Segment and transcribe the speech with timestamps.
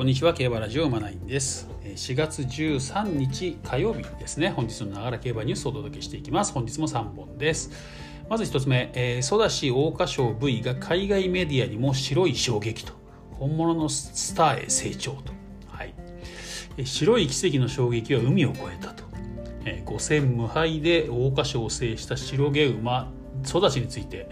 [0.00, 1.68] こんにちは競馬ラジオ馬ナインです。
[1.84, 4.48] 4月13日火曜日ですね。
[4.48, 6.54] 本日のながら競馬ニュースをお届けしていきます。
[6.54, 7.70] 本日も3本です。
[8.30, 12.94] まず1つ目、えー、ソダシ桜花賞 V が海外メディアにも白い衝撃と。
[13.32, 15.34] 本物のスターへ成長と、
[15.68, 15.94] はい、
[16.82, 19.04] 白い奇跡の衝撃は海を越えたと、
[19.66, 23.12] えー、5戦無敗で桜花賞を制した白毛馬
[23.42, 24.30] ソダシについて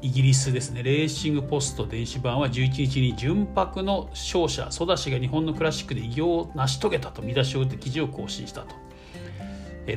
[0.00, 0.82] イギリスですね。
[0.84, 8.76] レーシングポスト電子版は11日に純白の勝者ソダシが日本のクラシックで偉業を成し遂げたと見出しを打って記事を更新したと。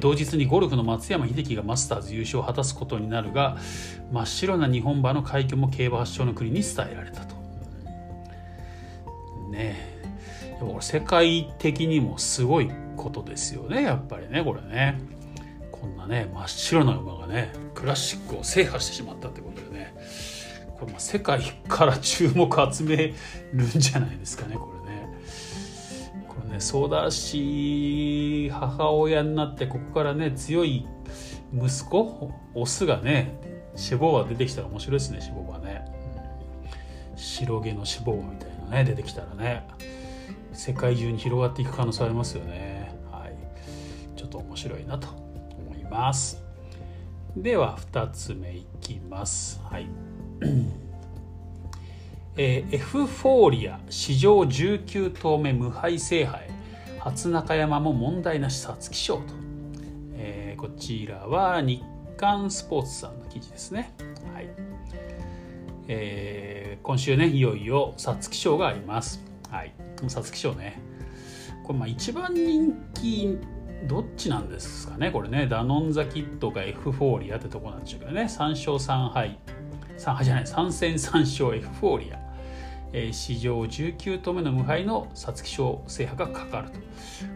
[0.00, 3.56] 同日にゴルフの松山英樹がマスターズ優勝を果たすことになるが
[4.12, 7.34] 真っ白な日本馬の快挙も競馬発祥の国に伝えられたと。
[9.50, 9.98] ねえ。
[10.80, 15.17] 世界的にもすごいことですよねやっぱりねこれね。
[15.80, 19.94] こんなね真っ白な馬がねクラシックを制覇してしまったってことでね
[20.78, 23.14] これま世界から注目集め
[23.52, 25.08] るんじゃないですかねこれね。
[26.28, 30.86] これねソーダ氏母親になってここからね強い
[31.52, 33.36] 息子オスがね
[33.76, 35.84] 脂肪が出てきたら面白いですね脂肪がね、
[37.16, 39.66] 白毛の脂肪みたいなね出てきたらね
[40.52, 42.92] 世界中に広がっていく可能性ありますよね。
[43.12, 43.36] はい。
[44.16, 45.27] ちょっと面白いなと。
[45.90, 46.42] ます。
[47.36, 49.60] では2つ目いきます。
[49.70, 49.86] はい。
[52.36, 56.50] えー、エフフォーリア史上19頭目無敗制覇へ。
[57.00, 59.22] 初中山も問題なし皐月賞と、
[60.14, 61.82] えー、こちらは日
[62.16, 63.94] 刊スポーツさんの記事ですね、
[64.34, 64.48] はい。
[65.86, 69.22] えー、今週ねいよいよ皐月賞があります。
[69.50, 69.72] はい。
[70.02, 70.80] 皐月賞ね。
[71.64, 73.38] これまあ一番人気
[73.86, 75.46] どっちなんですかねこれね。
[75.46, 78.22] ダノンザキッドがエフフォーリアってとこなんでしょうけどね。
[78.22, 79.38] 3勝3敗。
[79.96, 80.44] 3敗じゃない。
[80.44, 82.18] 3戦3勝エフフォーリア、
[82.92, 86.80] えー、史上19頭目の無敗の皐月賞制覇がかかると、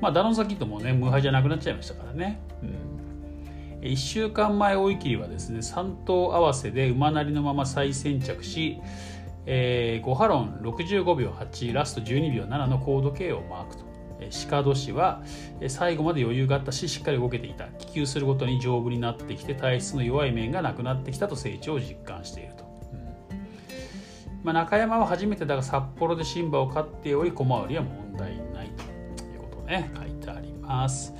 [0.00, 8.80] まあ、ダノンサキットもね無敗じゃなくなっちゃいましたからね、うん、1週間前追い切りはですね3頭合わせで馬なりのまま再先着し、
[9.46, 13.89] えー、5ハロン65秒8ラスト12秒7の高度計をマークと。
[14.50, 15.22] 鹿戸は
[15.68, 17.66] 最後まで余裕があったししっかり動けていた。
[17.78, 24.40] 気球するごとに丈夫になってきて体質の弱い面がなくなってきたと成長を実感していると、うん。
[24.42, 28.82] まあ、中山は初めてだが札幌でシンバを飼っており小回りは問題ないと。
[29.24, 29.90] いうことね。
[29.96, 31.14] 書いてあります。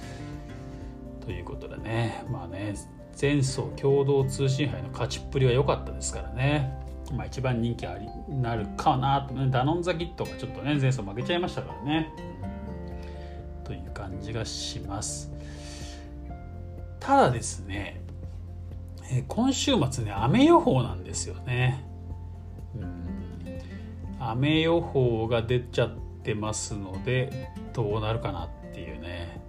[1.25, 2.25] ということでね。
[2.31, 2.75] まあね
[3.21, 6.79] 前走共同通信杯の勝ちっぷりは良かったですからね。
[7.15, 9.23] まあ、一番人気ありなるかな。
[9.23, 12.13] と、ね、ダノンザキットがちょっとね前走負けちゃいましたからね。
[14.21, 15.31] 感じがします。
[17.01, 18.03] ただですね、
[19.11, 21.83] え今週末ね雨予報なんですよね。
[22.77, 24.21] うん。
[24.21, 29.41] 雨予報が出ちゃってますのでどうなるかなっていうね。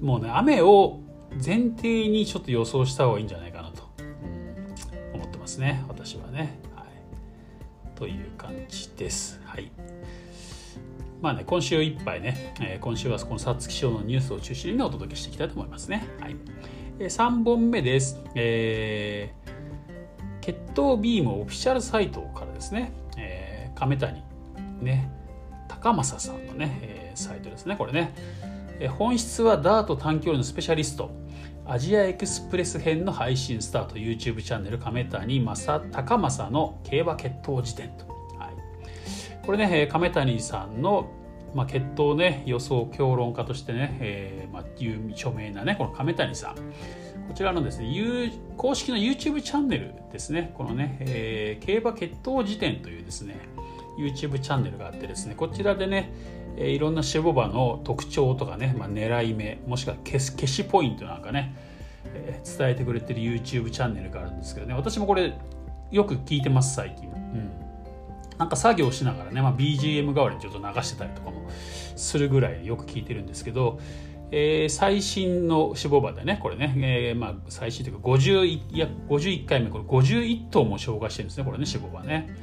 [0.00, 1.00] もうね雨を
[1.44, 9.43] 前提にちょっと予想した方がいいんじゃないかなと、うん、思ってますね私はね、はい、という感じです。
[11.24, 16.06] まあね、今週いっぱいね、えー、今週はこの皐月賞のニュースを中心にお届けしていきたいと思いますね。
[16.20, 16.36] はい、
[16.98, 18.20] えー、3本目です。
[18.34, 24.22] えー、血統ビームオフィシャルサイトからですね、えー、亀谷、
[24.82, 25.10] ね、
[25.66, 28.12] 高政さんのね、えー、サイトですね、これね。
[28.78, 31.10] えー、本質はダート短距離のスペシャリスト、
[31.64, 38.13] アジアエクスプレス編の配信スタート YouTube チャンネル亀谷正高政の競馬血統辞典と。
[39.44, 41.10] これね亀谷さんの、
[41.54, 46.54] まあ、血統ね予想評論家としてね、えーまあ、有著名なねこの亀谷さん。
[47.26, 50.52] こちらのですね公式の YouTube チャンネルですね。
[50.54, 53.36] このね、えー、競馬血統辞典というですね
[53.98, 56.12] YouTube チャンネルがあってですねこちらでね
[56.56, 61.54] えいろんなシェボバの特徴とかね、まあ、狙い目もしくは消し消しポイントなんかね、
[62.14, 65.34] えー、伝えてくれてる YouTube チャンネルがあるんですけどね私もこれ
[65.90, 67.50] よく聞いてます最近、うん、
[68.38, 71.48] なんか作業しながらね、まあ、BGM 代わりにちょっと流してたりとかも
[71.96, 73.78] するぐらいよく聞いてるんですけど、
[74.30, 82.34] えー、最新の脂肪馬でねこれね、えー、まあ最新というか51いや51回目これ51頭も紹介してるんですねこれね脂肪馬ね、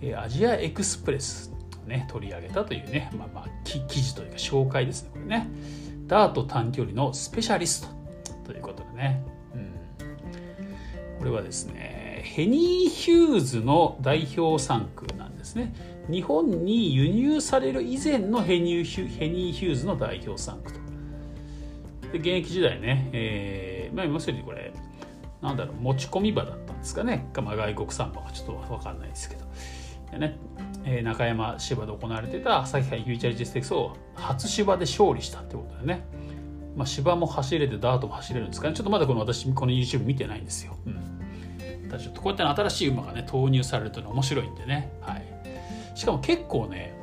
[0.00, 1.52] えー、アジアエクスプレス
[1.86, 5.48] ね取り上げたというねまあまあ記事というか紹介ですねこれね。
[6.12, 7.88] ダート短距離のスペシャリスト
[8.44, 9.24] ということでね、
[9.54, 9.74] うん、
[11.22, 15.72] これはですねヘニー・ヒューズの代表産駒なんですね。
[16.10, 20.80] 日本に輸入される以前のヘニー・ヒューズの代表産駒と。
[22.12, 24.72] で現役時代ね、えー、まあ要するにこれ
[25.40, 29.44] なんだろう持ち込み馬だったんですかね、まあ、外国産馬かちょっと分かんないですけど。
[30.10, 30.36] でね、
[30.84, 36.04] えー、中山芝で行われていた朝日杯フューチュリティステークスを初芝で勝利したってことでね、
[36.76, 38.74] まあ、芝も走れてダートも走れるんですかね。
[38.74, 45.24] ちょっとまだこの私この YouTube 見てないんですよ、うん、ただちょっとこうやって新しい馬がね投入されると面白いんでね、はい、
[45.94, 46.94] しかも結構ね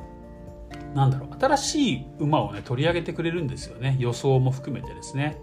[0.94, 3.96] なんだろう新しい馬をね取り上げてくれるんですよね。
[4.00, 5.36] 予想も含めてですね。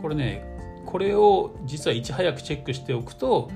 [0.00, 0.50] これね
[0.86, 3.50] これを実はいち早くチェックしておくと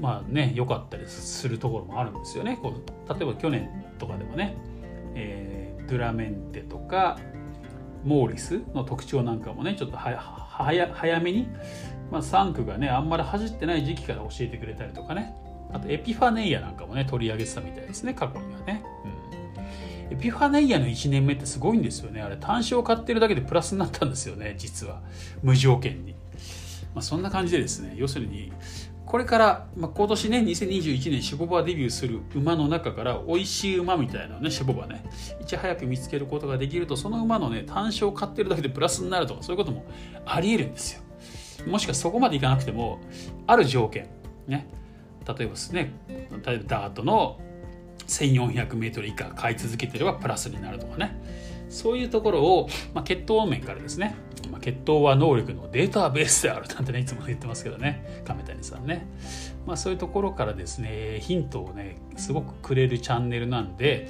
[0.00, 2.58] まあね良かったりするところもあるんですよね。
[2.62, 4.56] こう例えば去年とかでもね、
[5.14, 7.18] えー、ドゥラメンテとか
[8.04, 11.48] モーリスの特徴なんかもねちょっと早めに、
[12.10, 15.34] まあ、3区がねあんまり走ってない時期から教えてくれたりとかね。
[15.70, 18.82] あとエピファネイアなんかもね取り上げてたみたいですね過去にはね、
[20.08, 22.22] うん、エピファネイアの1年目ってすごいんですよね。
[22.22, 25.02] あれ単勝買ってるだけでプラスになったんですよね実は。
[25.42, 26.12] 無条件に、
[26.94, 28.50] まあ、そんな感じでですね要するに
[29.08, 35.02] これから、まあ、今年ね2021年シボバデビューする馬の中から美味しい馬みたいなねシボバね
[35.40, 39.86] いち早く見つけることができるとその馬のね単勝を買ってるだけでプラスになるとかそういうことも
[40.26, 41.02] ありえるんですよ。
[41.66, 43.00] もしくはそこまでいかなくても
[43.46, 44.08] ある条件
[44.46, 44.68] ね
[45.26, 45.92] 例えばですね
[46.44, 47.40] 例えばダートの
[48.06, 51.18] 1400m 以下買い続けてればプラスになるとかね。
[51.68, 54.16] そういうところを、まあ、血統面からですね
[54.50, 59.06] まあ、血統は能力のデータベースであるなんてねいつも言ってますけどね亀谷さんね、
[59.66, 64.08] まあ、そういうところからですねヒントをねすごくくれるチャンネルなんで、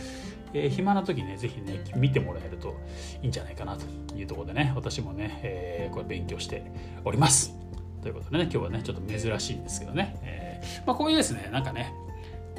[0.53, 2.77] えー、暇な時ね是非ね見てもらえると
[3.23, 3.85] いいんじゃないかなと
[4.17, 6.63] いうところでね私もね、えー、これ勉強して
[7.05, 7.55] おります。
[8.03, 11.93] ということでね今日はねちょっと珍しいんですけどね、えー、まあ、こういうですねなんかね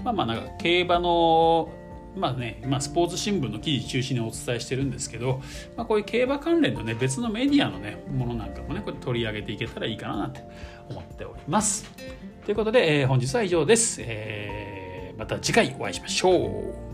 [0.04, 1.70] まあまあなんか競馬の
[2.16, 5.42] まあね、まあ、スポーツ新聞の記事中心にお伝えしてるんですけど、
[5.76, 10.44] まあ、こういう競馬関連のね別のメディアのねものなんかもねこれ取り上げていけたらいいかななんて
[10.90, 11.86] 思っております。
[12.46, 16.48] ということで、えー、本日は以上です、えー、また次回お会いしましょ
[16.86, 16.89] う。